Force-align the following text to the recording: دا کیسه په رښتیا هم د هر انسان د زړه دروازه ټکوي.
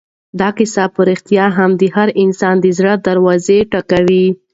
دا 0.39 0.49
کیسه 0.57 0.83
په 0.93 1.01
رښتیا 1.09 1.45
هم 1.57 1.71
د 1.81 1.83
هر 1.95 2.09
انسان 2.23 2.55
د 2.61 2.65
زړه 2.77 2.93
دروازه 3.07 3.57
ټکوي. 3.71 4.25